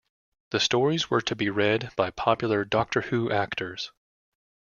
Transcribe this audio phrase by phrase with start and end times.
[0.49, 3.91] The stories were to be read by popular "Doctor Who" actors.